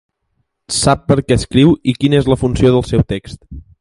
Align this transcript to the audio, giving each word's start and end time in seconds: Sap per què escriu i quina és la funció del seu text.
Sap 0.77 1.03
per 1.11 1.17
què 1.27 1.37
escriu 1.41 1.75
i 1.93 1.95
quina 1.99 2.21
és 2.23 2.31
la 2.35 2.39
funció 2.45 2.73
del 2.77 2.87
seu 2.93 3.05
text. 3.15 3.41